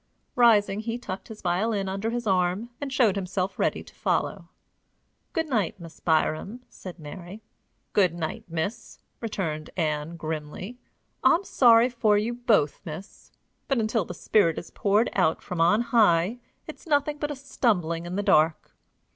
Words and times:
Rising, 0.35 0.79
he 0.79 0.97
tucked 0.97 1.27
his 1.27 1.43
violin 1.43 1.87
under 1.87 2.09
his 2.09 2.25
arm, 2.25 2.71
and 2.81 2.91
showed 2.91 3.15
himself 3.15 3.59
ready 3.59 3.83
to 3.83 3.93
follow. 3.93 4.49
"Good 5.31 5.47
night, 5.47 5.79
Miss 5.79 5.99
Byrom," 5.99 6.61
said 6.69 6.97
Mary. 6.97 7.43
"Good 7.93 8.15
night, 8.15 8.45
miss," 8.49 8.97
returned 9.19 9.69
Ann, 9.77 10.15
grimly. 10.17 10.79
"I'm 11.23 11.43
sorry 11.43 11.87
for 11.89 12.17
you 12.17 12.33
both, 12.33 12.81
miss. 12.83 13.31
But, 13.67 13.77
until 13.77 14.03
the 14.03 14.15
spirit 14.15 14.57
is 14.57 14.71
poured 14.71 15.11
out 15.13 15.39
from 15.43 15.61
on 15.61 15.81
high, 15.81 16.39
it's 16.65 16.87
nothing 16.87 17.19
but 17.19 17.29
a 17.29 17.35
stumbling 17.35 18.07
in 18.07 18.15
the 18.15 18.23
dark." 18.23 18.73